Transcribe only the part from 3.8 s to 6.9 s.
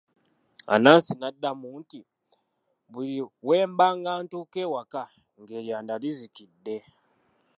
ng'atuuka ewaka ng'eryanda lizikidde.